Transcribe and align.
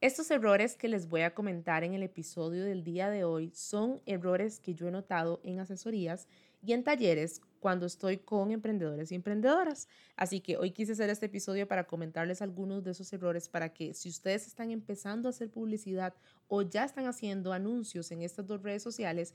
Estos 0.00 0.30
errores 0.30 0.76
que 0.76 0.86
les 0.86 1.08
voy 1.08 1.22
a 1.22 1.34
comentar 1.34 1.82
en 1.82 1.92
el 1.92 2.04
episodio 2.04 2.64
del 2.64 2.84
día 2.84 3.10
de 3.10 3.24
hoy 3.24 3.50
son 3.52 4.00
errores 4.06 4.60
que 4.60 4.72
yo 4.72 4.86
he 4.86 4.92
notado 4.92 5.40
en 5.42 5.58
asesorías 5.58 6.28
y 6.62 6.72
en 6.72 6.84
talleres 6.84 7.40
cuando 7.58 7.84
estoy 7.84 8.18
con 8.18 8.52
emprendedores 8.52 9.10
y 9.10 9.16
emprendedoras. 9.16 9.88
Así 10.14 10.38
que 10.40 10.56
hoy 10.56 10.70
quise 10.70 10.92
hacer 10.92 11.10
este 11.10 11.26
episodio 11.26 11.66
para 11.66 11.88
comentarles 11.88 12.42
algunos 12.42 12.84
de 12.84 12.92
esos 12.92 13.12
errores 13.12 13.48
para 13.48 13.74
que 13.74 13.92
si 13.92 14.08
ustedes 14.08 14.46
están 14.46 14.70
empezando 14.70 15.28
a 15.28 15.30
hacer 15.30 15.50
publicidad 15.50 16.14
o 16.46 16.62
ya 16.62 16.84
están 16.84 17.06
haciendo 17.06 17.52
anuncios 17.52 18.12
en 18.12 18.22
estas 18.22 18.46
dos 18.46 18.62
redes 18.62 18.84
sociales, 18.84 19.34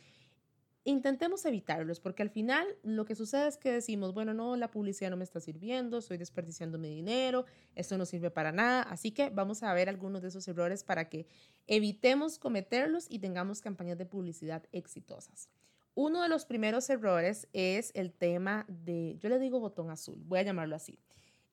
intentemos 0.85 1.45
evitarlos, 1.45 1.99
porque 1.99 2.23
al 2.23 2.29
final 2.29 2.67
lo 2.83 3.05
que 3.05 3.15
sucede 3.15 3.47
es 3.47 3.57
que 3.57 3.71
decimos, 3.71 4.13
bueno, 4.13 4.33
no, 4.33 4.55
la 4.55 4.69
publicidad 4.69 5.09
no 5.09 5.17
me 5.17 5.23
está 5.23 5.39
sirviendo, 5.39 5.97
estoy 5.97 6.17
desperdiciando 6.17 6.77
mi 6.77 6.89
dinero, 6.89 7.45
esto 7.75 7.97
no 7.97 8.05
sirve 8.05 8.31
para 8.31 8.51
nada, 8.51 8.81
así 8.83 9.11
que 9.11 9.29
vamos 9.29 9.63
a 9.63 9.73
ver 9.73 9.87
algunos 9.87 10.21
de 10.21 10.27
esos 10.27 10.47
errores 10.47 10.83
para 10.83 11.09
que 11.09 11.25
evitemos 11.67 12.37
cometerlos 12.37 13.07
y 13.09 13.19
tengamos 13.19 13.61
campañas 13.61 13.97
de 13.97 14.05
publicidad 14.05 14.63
exitosas. 14.71 15.49
Uno 15.95 16.21
de 16.21 16.29
los 16.29 16.45
primeros 16.45 16.89
errores 16.89 17.47
es 17.53 17.91
el 17.93 18.11
tema 18.11 18.65
de, 18.67 19.15
yo 19.19 19.29
le 19.29 19.39
digo 19.39 19.59
botón 19.59 19.89
azul, 19.89 20.21
voy 20.25 20.39
a 20.39 20.43
llamarlo 20.43 20.75
así. 20.75 20.99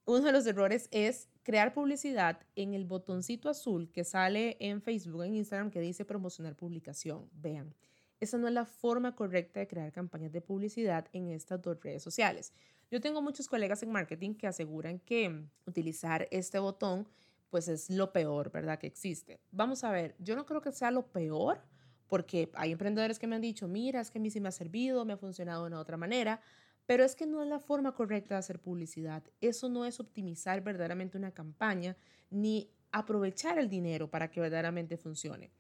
Uno 0.06 0.24
de 0.24 0.32
los 0.32 0.46
errores 0.46 0.88
es 0.90 1.28
crear 1.42 1.72
publicidad 1.72 2.40
en 2.56 2.74
el 2.74 2.84
botoncito 2.84 3.48
azul 3.48 3.92
que 3.92 4.02
sale 4.02 4.56
en 4.58 4.80
Facebook, 4.80 5.22
en 5.22 5.36
Instagram, 5.36 5.70
que 5.70 5.80
dice 5.80 6.04
promocionar 6.04 6.56
publicación. 6.56 7.28
Vean, 7.32 7.74
esa 8.20 8.38
no 8.38 8.46
es 8.46 8.54
la 8.54 8.64
forma 8.64 9.14
correcta 9.16 9.60
de 9.60 9.66
crear 9.66 9.92
campañas 9.92 10.32
de 10.32 10.40
publicidad 10.40 11.06
en 11.12 11.30
estas 11.30 11.60
dos 11.60 11.78
redes 11.82 12.02
sociales. 12.02 12.52
Yo 12.90 13.00
tengo 13.00 13.22
muchos 13.22 13.48
colegas 13.48 13.82
en 13.82 13.90
marketing 13.90 14.34
que 14.34 14.46
aseguran 14.46 14.98
que 14.98 15.44
utilizar 15.66 16.28
este 16.30 16.58
botón 16.58 17.08
pues 17.50 17.66
es 17.66 17.90
lo 17.90 18.12
peor, 18.12 18.52
¿verdad? 18.52 18.78
Que 18.78 18.86
existe. 18.86 19.40
Vamos 19.50 19.82
a 19.82 19.90
ver, 19.90 20.14
yo 20.18 20.36
no 20.36 20.46
creo 20.46 20.60
que 20.60 20.70
sea 20.70 20.90
lo 20.90 21.06
peor 21.06 21.60
porque 22.06 22.50
hay 22.54 22.72
emprendedores 22.72 23.18
que 23.18 23.26
me 23.26 23.36
han 23.36 23.42
dicho, 23.42 23.68
mira, 23.68 24.00
es 24.00 24.10
que 24.10 24.18
a 24.18 24.22
mí 24.22 24.30
sí 24.30 24.40
me 24.40 24.48
ha 24.48 24.52
servido, 24.52 25.04
me 25.04 25.12
ha 25.12 25.16
funcionado 25.16 25.62
de 25.62 25.68
una 25.68 25.80
otra 25.80 25.96
manera, 25.96 26.40
pero 26.86 27.04
es 27.04 27.14
que 27.14 27.26
no 27.26 27.42
es 27.42 27.48
la 27.48 27.60
forma 27.60 27.94
correcta 27.94 28.34
de 28.34 28.40
hacer 28.40 28.60
publicidad. 28.60 29.22
Eso 29.40 29.68
no 29.68 29.84
es 29.84 30.00
optimizar 30.00 30.60
verdaderamente 30.60 31.16
una 31.16 31.30
campaña 31.30 31.96
ni 32.30 32.70
aprovechar 32.90 33.58
el 33.58 33.68
dinero 33.68 34.10
para 34.10 34.28
que 34.28 34.40
verdaderamente 34.40 34.96
funcione. 34.96 35.50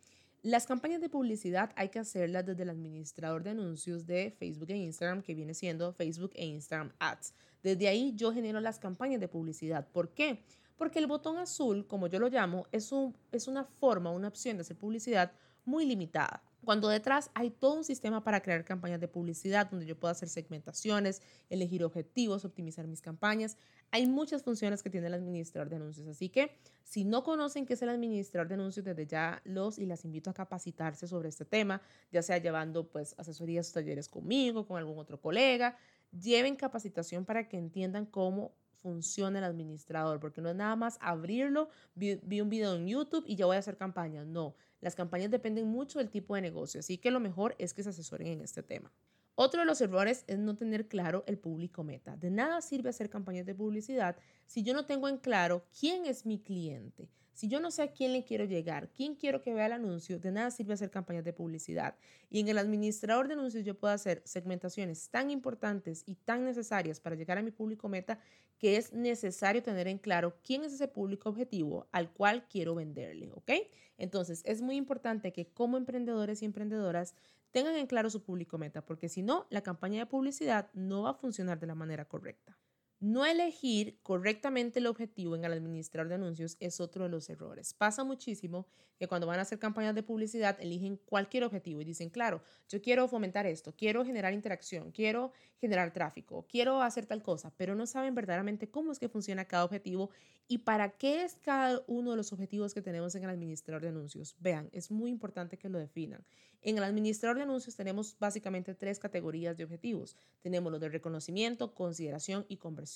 Las 0.42 0.66
campañas 0.66 1.02
de 1.02 1.10
publicidad 1.10 1.70
hay 1.76 1.90
que 1.90 1.98
hacerlas 1.98 2.46
desde 2.46 2.62
el 2.62 2.70
administrador 2.70 3.42
de 3.42 3.50
anuncios 3.50 4.06
de 4.06 4.30
Facebook 4.38 4.70
e 4.70 4.76
Instagram, 4.76 5.20
que 5.20 5.34
viene 5.34 5.52
siendo 5.52 5.92
Facebook 5.92 6.30
e 6.34 6.46
Instagram 6.46 6.92
Ads. 6.98 7.34
Desde 7.62 7.88
ahí 7.88 8.14
yo 8.16 8.32
genero 8.32 8.58
las 8.60 8.78
campañas 8.78 9.20
de 9.20 9.28
publicidad. 9.28 9.86
¿Por 9.88 10.14
qué? 10.14 10.42
Porque 10.78 10.98
el 10.98 11.06
botón 11.06 11.36
azul, 11.36 11.86
como 11.86 12.06
yo 12.06 12.18
lo 12.18 12.30
llamo, 12.30 12.66
es, 12.72 12.90
un, 12.90 13.14
es 13.32 13.48
una 13.48 13.64
forma, 13.64 14.12
una 14.12 14.28
opción 14.28 14.56
de 14.56 14.62
hacer 14.62 14.78
publicidad 14.78 15.30
muy 15.66 15.84
limitada. 15.84 16.42
Cuando 16.64 16.88
detrás 16.88 17.30
hay 17.34 17.50
todo 17.50 17.74
un 17.74 17.84
sistema 17.84 18.22
para 18.22 18.40
crear 18.42 18.64
campañas 18.64 19.00
de 19.00 19.08
publicidad 19.08 19.70
donde 19.70 19.86
yo 19.86 19.98
puedo 19.98 20.12
hacer 20.12 20.28
segmentaciones, 20.28 21.22
elegir 21.48 21.84
objetivos, 21.84 22.44
optimizar 22.44 22.86
mis 22.86 23.00
campañas. 23.00 23.56
Hay 23.90 24.06
muchas 24.06 24.42
funciones 24.42 24.82
que 24.82 24.90
tiene 24.90 25.06
el 25.06 25.14
administrador 25.14 25.68
de 25.70 25.76
anuncios. 25.76 26.06
Así 26.06 26.28
que 26.28 26.56
si 26.84 27.04
no 27.04 27.24
conocen 27.24 27.66
qué 27.66 27.74
es 27.74 27.82
el 27.82 27.88
administrador 27.88 28.48
de 28.48 28.54
anuncios, 28.54 28.84
desde 28.84 29.06
ya 29.06 29.40
los 29.44 29.78
y 29.78 29.86
las 29.86 30.04
invito 30.04 30.30
a 30.30 30.34
capacitarse 30.34 31.06
sobre 31.08 31.28
este 31.28 31.44
tema, 31.44 31.80
ya 32.12 32.22
sea 32.22 32.38
llevando 32.38 32.88
pues 32.88 33.14
asesorías 33.18 33.70
o 33.70 33.74
talleres 33.74 34.08
conmigo, 34.08 34.66
con 34.66 34.76
algún 34.76 34.98
otro 34.98 35.20
colega. 35.20 35.76
Lleven 36.12 36.56
capacitación 36.56 37.24
para 37.24 37.48
que 37.48 37.56
entiendan 37.56 38.06
cómo 38.06 38.52
funciona 38.80 39.38
el 39.38 39.44
administrador, 39.44 40.20
porque 40.20 40.40
no 40.40 40.50
es 40.50 40.56
nada 40.56 40.74
más 40.74 40.98
abrirlo, 41.00 41.68
vi, 41.94 42.18
vi, 42.22 42.40
un 42.40 42.48
video 42.48 42.74
en 42.74 42.86
YouTube 42.86 43.24
y 43.26 43.36
ya 43.36 43.46
voy 43.46 43.56
a 43.56 43.58
hacer 43.58 43.76
campañas. 43.76 44.26
No, 44.26 44.54
las 44.80 44.94
campañas 44.94 45.30
dependen 45.30 45.68
mucho 45.68 45.98
del 45.98 46.10
tipo 46.10 46.34
de 46.34 46.40
negocio, 46.40 46.80
así 46.80 46.98
que 46.98 47.10
lo 47.10 47.20
mejor 47.20 47.54
es 47.58 47.74
que 47.74 47.82
se 47.82 47.90
asesoren 47.90 48.28
en 48.28 48.40
este 48.40 48.62
tema. 48.62 48.92
Otro 49.34 49.60
de 49.60 49.66
los 49.66 49.80
errores 49.80 50.24
es 50.26 50.38
no 50.38 50.56
tener 50.56 50.88
claro 50.88 51.24
el 51.26 51.38
público 51.38 51.82
meta. 51.82 52.16
De 52.16 52.30
nada 52.30 52.60
sirve 52.60 52.90
hacer 52.90 53.08
campañas 53.08 53.46
de 53.46 53.54
publicidad 53.54 54.16
si 54.46 54.62
yo 54.62 54.74
no 54.74 54.84
tengo 54.84 55.08
en 55.08 55.16
claro 55.16 55.64
quién 55.78 56.04
es 56.04 56.26
mi 56.26 56.38
cliente. 56.38 57.08
Si 57.40 57.48
yo 57.48 57.58
no 57.58 57.70
sé 57.70 57.80
a 57.80 57.90
quién 57.90 58.12
le 58.12 58.22
quiero 58.22 58.44
llegar, 58.44 58.90
quién 58.92 59.14
quiero 59.14 59.40
que 59.40 59.54
vea 59.54 59.64
el 59.64 59.72
anuncio, 59.72 60.18
de 60.18 60.30
nada 60.30 60.50
sirve 60.50 60.74
hacer 60.74 60.90
campañas 60.90 61.24
de 61.24 61.32
publicidad. 61.32 61.96
Y 62.28 62.38
en 62.40 62.48
el 62.48 62.58
administrador 62.58 63.28
de 63.28 63.32
anuncios 63.32 63.64
yo 63.64 63.78
puedo 63.78 63.94
hacer 63.94 64.20
segmentaciones 64.26 65.08
tan 65.08 65.30
importantes 65.30 66.02
y 66.04 66.16
tan 66.16 66.44
necesarias 66.44 67.00
para 67.00 67.16
llegar 67.16 67.38
a 67.38 67.42
mi 67.42 67.50
público 67.50 67.88
meta 67.88 68.18
que 68.58 68.76
es 68.76 68.92
necesario 68.92 69.62
tener 69.62 69.88
en 69.88 69.96
claro 69.96 70.36
quién 70.44 70.64
es 70.64 70.74
ese 70.74 70.86
público 70.86 71.30
objetivo 71.30 71.88
al 71.92 72.12
cual 72.12 72.46
quiero 72.46 72.74
venderle, 72.74 73.32
¿ok? 73.32 73.52
Entonces 73.96 74.42
es 74.44 74.60
muy 74.60 74.76
importante 74.76 75.32
que 75.32 75.46
como 75.46 75.78
emprendedores 75.78 76.42
y 76.42 76.44
emprendedoras 76.44 77.14
tengan 77.52 77.76
en 77.76 77.86
claro 77.86 78.10
su 78.10 78.22
público 78.22 78.58
meta, 78.58 78.84
porque 78.84 79.08
si 79.08 79.22
no, 79.22 79.46
la 79.48 79.62
campaña 79.62 80.00
de 80.00 80.10
publicidad 80.10 80.68
no 80.74 81.04
va 81.04 81.12
a 81.12 81.14
funcionar 81.14 81.58
de 81.58 81.68
la 81.68 81.74
manera 81.74 82.04
correcta. 82.04 82.58
No 83.00 83.24
elegir 83.24 83.98
correctamente 84.02 84.78
el 84.78 84.86
objetivo 84.86 85.34
en 85.34 85.46
el 85.46 85.54
administrador 85.54 86.08
de 86.08 86.16
anuncios 86.16 86.58
es 86.60 86.80
otro 86.80 87.04
de 87.04 87.08
los 87.08 87.30
errores. 87.30 87.72
Pasa 87.72 88.04
muchísimo 88.04 88.66
que 88.98 89.08
cuando 89.08 89.26
van 89.26 89.38
a 89.38 89.42
hacer 89.42 89.58
campañas 89.58 89.94
de 89.94 90.02
publicidad 90.02 90.60
eligen 90.60 90.98
cualquier 91.06 91.44
objetivo 91.44 91.80
y 91.80 91.86
dicen, 91.86 92.10
claro, 92.10 92.42
yo 92.68 92.82
quiero 92.82 93.08
fomentar 93.08 93.46
esto, 93.46 93.74
quiero 93.74 94.04
generar 94.04 94.34
interacción, 94.34 94.90
quiero 94.90 95.32
generar 95.58 95.94
tráfico, 95.94 96.44
quiero 96.46 96.82
hacer 96.82 97.06
tal 97.06 97.22
cosa, 97.22 97.50
pero 97.56 97.74
no 97.74 97.86
saben 97.86 98.14
verdaderamente 98.14 98.70
cómo 98.70 98.92
es 98.92 98.98
que 98.98 99.08
funciona 99.08 99.46
cada 99.46 99.64
objetivo 99.64 100.10
y 100.46 100.58
para 100.58 100.90
qué 100.90 101.24
es 101.24 101.36
cada 101.36 101.82
uno 101.86 102.10
de 102.10 102.18
los 102.18 102.34
objetivos 102.34 102.74
que 102.74 102.82
tenemos 102.82 103.14
en 103.14 103.24
el 103.24 103.30
administrador 103.30 103.80
de 103.80 103.88
anuncios. 103.88 104.36
Vean, 104.40 104.68
es 104.72 104.90
muy 104.90 105.08
importante 105.08 105.56
que 105.56 105.70
lo 105.70 105.78
definan. 105.78 106.22
En 106.62 106.76
el 106.76 106.84
administrador 106.84 107.38
de 107.38 107.44
anuncios 107.44 107.76
tenemos 107.76 108.18
básicamente 108.18 108.74
tres 108.74 108.98
categorías 108.98 109.56
de 109.56 109.64
objetivos. 109.64 110.16
Tenemos 110.42 110.70
los 110.70 110.80
de 110.80 110.90
reconocimiento, 110.90 111.74
consideración 111.74 112.44
y 112.48 112.58
conversión. 112.58 112.89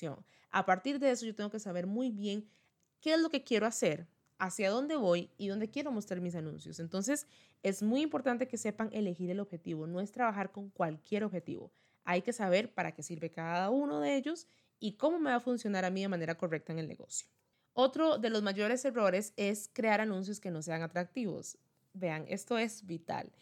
A 0.50 0.66
partir 0.66 0.98
de 0.98 1.10
eso 1.10 1.26
yo 1.26 1.34
tengo 1.34 1.50
que 1.50 1.58
saber 1.58 1.86
muy 1.86 2.10
bien 2.10 2.48
qué 3.00 3.14
es 3.14 3.20
lo 3.20 3.28
que 3.28 3.42
quiero 3.42 3.66
hacer, 3.66 4.06
hacia 4.38 4.70
dónde 4.70 4.96
voy 4.96 5.30
y 5.38 5.48
dónde 5.48 5.70
quiero 5.70 5.90
mostrar 5.92 6.20
mis 6.20 6.34
anuncios. 6.34 6.80
Entonces, 6.80 7.26
es 7.62 7.82
muy 7.82 8.02
importante 8.02 8.48
que 8.48 8.58
sepan 8.58 8.90
elegir 8.92 9.30
el 9.30 9.40
objetivo. 9.40 9.86
No 9.86 10.00
es 10.00 10.12
trabajar 10.12 10.52
con 10.52 10.70
cualquier 10.70 11.24
objetivo. 11.24 11.72
Hay 12.04 12.22
que 12.22 12.32
saber 12.32 12.72
para 12.72 12.92
qué 12.92 13.02
sirve 13.02 13.30
cada 13.30 13.70
uno 13.70 14.00
de 14.00 14.16
ellos 14.16 14.46
y 14.80 14.92
cómo 14.92 15.18
me 15.18 15.30
va 15.30 15.36
a 15.36 15.40
funcionar 15.40 15.84
a 15.84 15.90
mí 15.90 16.02
de 16.02 16.08
manera 16.08 16.36
correcta 16.36 16.72
en 16.72 16.78
el 16.78 16.88
negocio. 16.88 17.28
Otro 17.72 18.18
de 18.18 18.30
los 18.30 18.42
mayores 18.42 18.84
errores 18.84 19.32
es 19.36 19.70
crear 19.72 20.00
anuncios 20.00 20.40
que 20.40 20.50
no 20.50 20.62
sean 20.62 20.82
atractivos. 20.82 21.58
Vean, 21.92 22.24
esto 22.28 22.58
es 22.58 22.86
vital. 22.86 23.32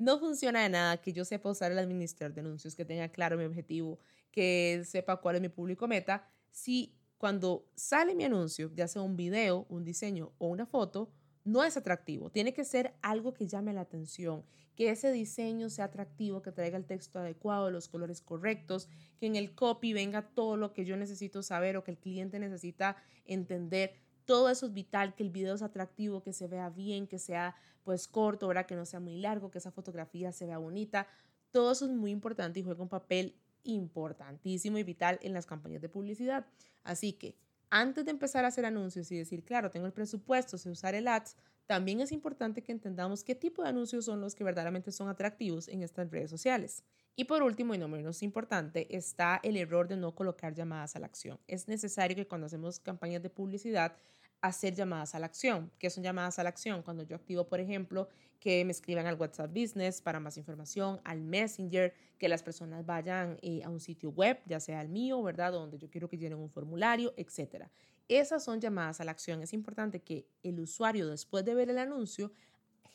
No 0.00 0.18
funciona 0.18 0.62
de 0.62 0.70
nada 0.70 0.96
que 0.96 1.12
yo 1.12 1.26
sepa 1.26 1.50
usar 1.50 1.72
el 1.72 1.78
administrador 1.78 2.34
de 2.34 2.40
anuncios, 2.40 2.74
que 2.74 2.86
tenga 2.86 3.10
claro 3.10 3.36
mi 3.36 3.44
objetivo, 3.44 3.98
que 4.30 4.82
sepa 4.86 5.20
cuál 5.20 5.36
es 5.36 5.42
mi 5.42 5.50
público 5.50 5.86
meta, 5.86 6.26
si 6.50 6.96
cuando 7.18 7.66
sale 7.74 8.14
mi 8.14 8.24
anuncio, 8.24 8.72
ya 8.74 8.88
sea 8.88 9.02
un 9.02 9.14
video, 9.14 9.66
un 9.68 9.84
diseño 9.84 10.32
o 10.38 10.46
una 10.48 10.64
foto, 10.64 11.10
no 11.44 11.62
es 11.64 11.76
atractivo. 11.76 12.30
Tiene 12.30 12.54
que 12.54 12.64
ser 12.64 12.94
algo 13.02 13.34
que 13.34 13.46
llame 13.46 13.74
la 13.74 13.82
atención, 13.82 14.42
que 14.74 14.88
ese 14.88 15.12
diseño 15.12 15.68
sea 15.68 15.84
atractivo, 15.84 16.40
que 16.40 16.50
traiga 16.50 16.78
el 16.78 16.86
texto 16.86 17.18
adecuado, 17.18 17.70
los 17.70 17.86
colores 17.86 18.22
correctos, 18.22 18.88
que 19.18 19.26
en 19.26 19.36
el 19.36 19.54
copy 19.54 19.92
venga 19.92 20.30
todo 20.30 20.56
lo 20.56 20.72
que 20.72 20.86
yo 20.86 20.96
necesito 20.96 21.42
saber 21.42 21.76
o 21.76 21.84
que 21.84 21.90
el 21.90 21.98
cliente 21.98 22.38
necesita 22.38 22.96
entender 23.26 23.92
todo 24.30 24.48
eso 24.48 24.66
es 24.66 24.72
vital, 24.72 25.16
que 25.16 25.24
el 25.24 25.30
video 25.30 25.56
es 25.56 25.62
atractivo, 25.62 26.22
que 26.22 26.32
se 26.32 26.46
vea 26.46 26.70
bien, 26.70 27.08
que 27.08 27.18
sea 27.18 27.56
pues 27.82 28.06
corto, 28.06 28.46
¿verdad? 28.46 28.64
que 28.64 28.76
no 28.76 28.86
sea 28.86 29.00
muy 29.00 29.16
largo, 29.16 29.50
que 29.50 29.58
esa 29.58 29.72
fotografía 29.72 30.30
se 30.30 30.46
vea 30.46 30.56
bonita. 30.58 31.08
Todo 31.50 31.72
eso 31.72 31.86
es 31.86 31.90
muy 31.90 32.12
importante 32.12 32.60
y 32.60 32.62
juega 32.62 32.80
un 32.80 32.88
papel 32.88 33.34
importantísimo 33.64 34.78
y 34.78 34.84
vital 34.84 35.18
en 35.22 35.32
las 35.32 35.46
campañas 35.46 35.82
de 35.82 35.88
publicidad. 35.88 36.46
Así 36.84 37.12
que 37.12 37.34
antes 37.70 38.04
de 38.04 38.12
empezar 38.12 38.44
a 38.44 38.48
hacer 38.48 38.64
anuncios 38.64 39.10
y 39.10 39.18
decir, 39.18 39.42
claro, 39.42 39.68
tengo 39.68 39.86
el 39.86 39.92
presupuesto, 39.92 40.58
sé 40.58 40.70
usar 40.70 40.94
el 40.94 41.08
ads, 41.08 41.34
también 41.66 41.98
es 41.98 42.12
importante 42.12 42.62
que 42.62 42.70
entendamos 42.70 43.24
qué 43.24 43.34
tipo 43.34 43.64
de 43.64 43.70
anuncios 43.70 44.04
son 44.04 44.20
los 44.20 44.36
que 44.36 44.44
verdaderamente 44.44 44.92
son 44.92 45.08
atractivos 45.08 45.66
en 45.66 45.82
estas 45.82 46.08
redes 46.08 46.30
sociales. 46.30 46.84
Y 47.16 47.24
por 47.24 47.42
último, 47.42 47.74
y 47.74 47.78
no 47.78 47.86
menos 47.86 48.22
importante, 48.22 48.96
está 48.96 49.40
el 49.42 49.56
error 49.56 49.88
de 49.88 49.96
no 49.96 50.14
colocar 50.14 50.54
llamadas 50.54 50.96
a 50.96 51.00
la 51.00 51.06
acción. 51.06 51.38
Es 51.48 51.68
necesario 51.68 52.16
que 52.16 52.26
cuando 52.26 52.46
hacemos 52.46 52.78
campañas 52.78 53.22
de 53.22 53.30
publicidad 53.30 53.96
hacer 54.40 54.74
llamadas 54.74 55.14
a 55.14 55.18
la 55.18 55.26
acción. 55.26 55.70
¿Qué 55.78 55.90
son 55.90 56.02
llamadas 56.02 56.38
a 56.38 56.42
la 56.42 56.48
acción? 56.48 56.82
Cuando 56.82 57.02
yo 57.02 57.16
activo, 57.16 57.46
por 57.46 57.60
ejemplo, 57.60 58.08
que 58.38 58.64
me 58.64 58.72
escriban 58.72 59.06
al 59.06 59.16
WhatsApp 59.16 59.50
Business 59.52 60.00
para 60.00 60.18
más 60.18 60.36
información, 60.38 61.00
al 61.04 61.20
Messenger, 61.20 61.94
que 62.18 62.28
las 62.28 62.42
personas 62.42 62.84
vayan 62.86 63.38
eh, 63.42 63.62
a 63.62 63.68
un 63.68 63.80
sitio 63.80 64.10
web, 64.10 64.40
ya 64.46 64.60
sea 64.60 64.80
el 64.80 64.88
mío, 64.88 65.22
¿verdad? 65.22 65.52
Donde 65.52 65.78
yo 65.78 65.90
quiero 65.90 66.08
que 66.08 66.16
llenen 66.16 66.38
un 66.38 66.50
formulario, 66.50 67.12
etc. 67.16 67.66
Esas 68.08 68.42
son 68.42 68.60
llamadas 68.60 69.00
a 69.00 69.04
la 69.04 69.10
acción. 69.10 69.42
Es 69.42 69.52
importante 69.52 70.00
que 70.00 70.26
el 70.42 70.58
usuario, 70.58 71.08
después 71.08 71.44
de 71.44 71.54
ver 71.54 71.68
el 71.70 71.78
anuncio, 71.78 72.32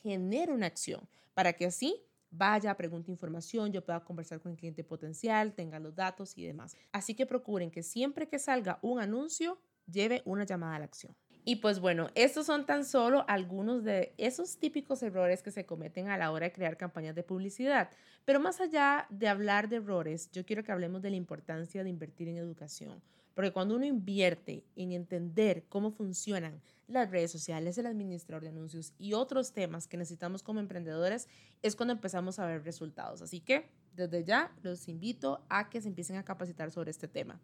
genere 0.01 0.51
una 0.51 0.65
acción 0.65 1.07
para 1.33 1.53
que 1.53 1.65
así 1.65 2.01
vaya, 2.31 2.75
pregunte 2.75 3.11
información, 3.11 3.71
yo 3.71 3.83
pueda 3.83 4.03
conversar 4.03 4.41
con 4.41 4.51
el 4.51 4.57
cliente 4.57 4.83
potencial, 4.83 5.53
tenga 5.53 5.79
los 5.79 5.95
datos 5.95 6.37
y 6.37 6.45
demás. 6.45 6.75
Así 6.91 7.13
que 7.13 7.25
procuren 7.25 7.71
que 7.71 7.83
siempre 7.83 8.27
que 8.27 8.39
salga 8.39 8.79
un 8.81 8.99
anuncio, 8.99 9.59
lleve 9.89 10.21
una 10.25 10.43
llamada 10.43 10.75
a 10.75 10.79
la 10.79 10.85
acción. 10.85 11.15
Y 11.47 11.57
pues 11.57 11.79
bueno, 11.79 12.09
estos 12.15 12.47
son 12.47 12.65
tan 12.65 12.83
solo 12.83 13.23
algunos 13.27 13.83
de 13.83 14.15
esos 14.17 14.57
típicos 14.57 15.03
errores 15.03 15.43
que 15.43 15.51
se 15.51 15.63
cometen 15.63 16.09
a 16.09 16.17
la 16.17 16.31
hora 16.31 16.47
de 16.47 16.51
crear 16.51 16.75
campañas 16.75 17.13
de 17.13 17.21
publicidad. 17.21 17.91
Pero 18.25 18.39
más 18.39 18.59
allá 18.59 19.05
de 19.11 19.27
hablar 19.27 19.69
de 19.69 19.75
errores, 19.75 20.31
yo 20.31 20.43
quiero 20.43 20.63
que 20.63 20.71
hablemos 20.71 21.03
de 21.03 21.11
la 21.11 21.17
importancia 21.17 21.83
de 21.83 21.89
invertir 21.91 22.29
en 22.29 22.37
educación. 22.37 22.99
Porque 23.35 23.51
cuando 23.51 23.75
uno 23.75 23.85
invierte 23.85 24.65
en 24.75 24.91
entender 24.91 25.65
cómo 25.69 25.91
funcionan 25.91 26.63
las 26.87 27.11
redes 27.11 27.31
sociales, 27.31 27.77
el 27.77 27.85
administrador 27.85 28.41
de 28.41 28.49
anuncios 28.49 28.93
y 28.97 29.13
otros 29.13 29.53
temas 29.53 29.87
que 29.87 29.97
necesitamos 29.97 30.41
como 30.41 30.59
emprendedores, 30.59 31.27
es 31.61 31.75
cuando 31.75 31.93
empezamos 31.93 32.39
a 32.39 32.47
ver 32.47 32.63
resultados. 32.63 33.21
Así 33.21 33.39
que 33.39 33.69
desde 33.93 34.23
ya 34.23 34.51
los 34.63 34.87
invito 34.87 35.45
a 35.49 35.69
que 35.69 35.79
se 35.79 35.89
empiecen 35.89 36.15
a 36.15 36.25
capacitar 36.25 36.71
sobre 36.71 36.89
este 36.89 37.07
tema. 37.07 37.39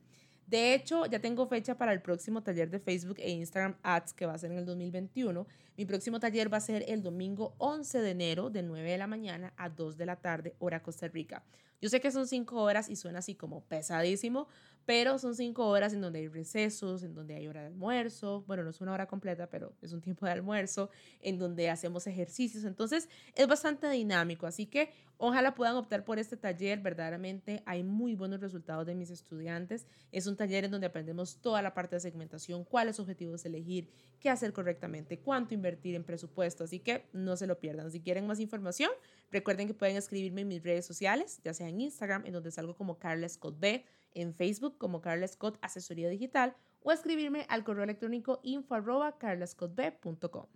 De 0.51 0.73
hecho, 0.73 1.05
ya 1.05 1.21
tengo 1.21 1.47
fecha 1.47 1.77
para 1.77 1.93
el 1.93 2.01
próximo 2.01 2.43
taller 2.43 2.69
de 2.69 2.81
Facebook 2.81 3.15
e 3.19 3.29
Instagram 3.29 3.77
Ads 3.83 4.11
que 4.11 4.25
va 4.25 4.33
a 4.33 4.37
ser 4.37 4.51
en 4.51 4.57
el 4.57 4.65
2021. 4.65 5.47
Mi 5.77 5.85
próximo 5.85 6.19
taller 6.19 6.51
va 6.51 6.57
a 6.57 6.59
ser 6.59 6.83
el 6.89 7.01
domingo 7.01 7.55
11 7.57 8.01
de 8.01 8.11
enero 8.11 8.49
de 8.49 8.61
9 8.61 8.91
de 8.91 8.97
la 8.97 9.07
mañana 9.07 9.53
a 9.55 9.69
2 9.69 9.95
de 9.95 10.05
la 10.05 10.17
tarde, 10.17 10.53
hora 10.59 10.83
Costa 10.83 11.07
Rica. 11.07 11.41
Yo 11.81 11.89
sé 11.89 11.99
que 11.99 12.11
son 12.11 12.27
5 12.27 12.61
horas 12.61 12.89
y 12.89 12.95
suena 12.95 13.19
así 13.19 13.35
como 13.35 13.65
pesadísimo, 13.65 14.47
pero 14.85 15.19
son 15.19 15.35
cinco 15.35 15.67
horas 15.67 15.93
en 15.93 16.01
donde 16.01 16.19
hay 16.19 16.27
recesos, 16.27 17.03
en 17.03 17.13
donde 17.13 17.35
hay 17.35 17.47
hora 17.47 17.61
de 17.61 17.67
almuerzo, 17.67 18.43
bueno, 18.47 18.63
no 18.63 18.71
es 18.71 18.81
una 18.81 18.93
hora 18.93 19.07
completa, 19.07 19.47
pero 19.49 19.73
es 19.81 19.93
un 19.93 20.01
tiempo 20.01 20.25
de 20.25 20.31
almuerzo, 20.31 20.89
en 21.21 21.37
donde 21.37 21.69
hacemos 21.69 22.07
ejercicios, 22.07 22.63
entonces 22.63 23.07
es 23.35 23.47
bastante 23.47 23.89
dinámico, 23.89 24.47
así 24.47 24.65
que 24.65 24.91
ojalá 25.17 25.53
puedan 25.53 25.75
optar 25.75 26.03
por 26.03 26.17
este 26.17 26.35
taller, 26.35 26.79
verdaderamente 26.79 27.61
hay 27.65 27.83
muy 27.83 28.15
buenos 28.15 28.41
resultados 28.41 28.85
de 28.87 28.95
mis 28.95 29.11
estudiantes, 29.11 29.85
es 30.11 30.25
un 30.25 30.35
taller 30.35 30.65
en 30.65 30.71
donde 30.71 30.87
aprendemos 30.87 31.37
toda 31.37 31.61
la 31.61 31.73
parte 31.73 31.95
de 31.95 31.99
segmentación, 31.99 32.63
cuáles 32.63 32.99
objetivos 32.99 33.45
elegir, 33.45 33.89
qué 34.19 34.29
hacer 34.29 34.51
correctamente, 34.51 35.19
cuánto 35.19 35.53
invertir 35.53 35.95
en 35.95 36.03
presupuesto, 36.03 36.63
así 36.63 36.79
que 36.79 37.05
no 37.13 37.37
se 37.37 37.47
lo 37.47 37.59
pierdan, 37.59 37.91
si 37.91 38.01
quieren 38.01 38.25
más 38.25 38.39
información, 38.39 38.89
recuerden 39.31 39.67
que 39.67 39.73
pueden 39.73 39.95
escribirme 39.95 40.41
en 40.41 40.47
mis 40.47 40.63
redes 40.63 40.85
sociales, 40.85 41.39
ya 41.43 41.53
sea 41.53 41.70
en 41.71 41.81
Instagram, 41.81 42.25
en 42.25 42.33
donde 42.33 42.51
salgo 42.51 42.75
como 42.75 42.99
Carla 42.99 43.27
Scott 43.27 43.59
B, 43.59 43.85
en 44.13 44.33
Facebook 44.33 44.77
como 44.77 45.01
Carla 45.01 45.27
Scott 45.27 45.57
Asesoría 45.61 46.09
Digital 46.09 46.55
o 46.83 46.91
escribirme 46.91 47.45
al 47.49 47.63
correo 47.63 47.83
electrónico 47.83 48.39
info 48.43 48.75
arroba 48.75 49.17
carlascottb.com. 49.17 50.47